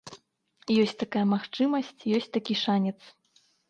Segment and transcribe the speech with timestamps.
[0.85, 2.99] Ёсць такая магчымасць, ёсць такі шанец.